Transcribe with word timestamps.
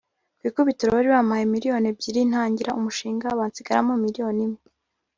ku 0.39 0.43
ikubitiro 0.49 0.89
bari 0.95 1.09
bampaye 1.15 1.43
miliyoni 1.53 1.87
ebyiri 1.91 2.21
ntangira 2.29 2.75
umushinga 2.79 3.37
bansigaramo 3.39 3.93
miliyoni 4.03 4.41
imwe 4.47 4.61